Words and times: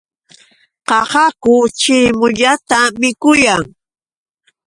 Qaqaku 0.89 1.53
chirimuyata 1.79 2.79
mikuyan. 2.99 3.63